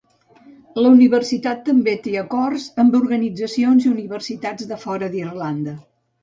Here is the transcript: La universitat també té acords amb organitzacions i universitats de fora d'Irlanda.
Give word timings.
La 0.85 0.91
universitat 0.93 1.61
també 1.67 1.93
té 2.07 2.13
acords 2.21 2.65
amb 2.85 2.97
organitzacions 3.01 3.87
i 3.89 3.93
universitats 3.93 4.67
de 4.73 4.81
fora 4.87 5.13
d'Irlanda. 5.13 5.77